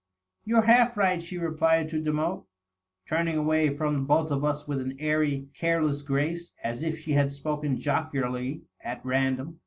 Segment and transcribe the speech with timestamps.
[0.45, 2.45] "You're half right," she replied to Demotte,
[3.05, 7.29] turning away from both of us with an airy, careless grace, as if she had
[7.29, 9.59] spoken jocularly at random.